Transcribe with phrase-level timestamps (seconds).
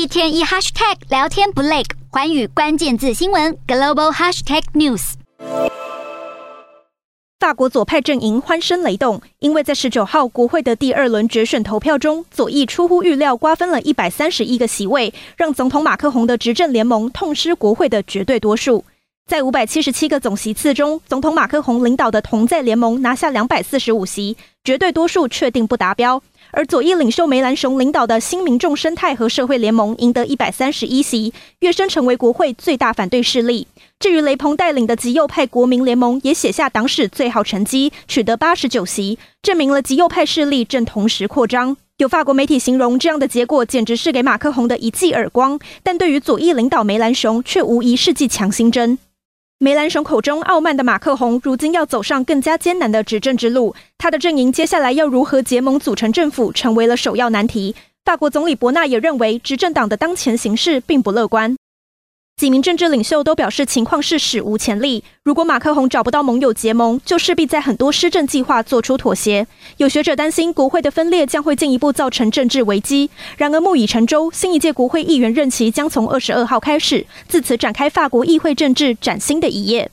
[0.00, 5.12] 一天一 hashtag 聊天不累，寰宇关键字新闻 global hashtag news。
[7.38, 18.86] 法国左派阵营欢声雷动，因为在十九号国会的第二轮决选投票中，左翼出乎预料瓜分了一百三十一个席位，让总统马克宏的执政联盟痛失国会的绝对多数。
[19.26, 26.22] 在五百七十七个总席次中，总统马克宏领导的同在联盟拿下两百四十五席，绝对多数确定不达标。
[26.52, 33.66] 而左翼领袖梅兰雄领导的新民众生态和社会联盟赢得一百三十一席，跃升成为国会最大反对势力。
[33.98, 41.76] 至于雷鹏带领的极右派国民联盟也写下党史最好成绩，取得八十九席，证明了极右派势力正同时扩张。
[41.98, 48.98] 有法国媒体形容这样的结果简直是给马克宏的一记耳光，但对于左翼领导梅兰雄却无疑是记强心针。
[49.62, 53.74] 梅兰雄口中傲慢的马克宏，如今要走上更加艰难的执政之路。
[53.98, 57.74] 他的阵营接下来要如何结盟组成政府，成为了首要难题。
[58.06, 61.54] 法国总理伯纳也认为，执政党的当前形势并不乐观。
[62.40, 65.04] 几名政治领袖都表示，情况是史无前例。
[65.22, 69.46] 如果马克宏找不到盟友结盟，就势必在很多施政计划做出妥协。
[69.76, 73.10] 有学者担心，国会的分裂将会进一步造成政治危机。
[73.36, 79.90] 然而，木已成舟，新一届国会议员任期将从二十二号开始，自此展开法国议会政治崭新的一页。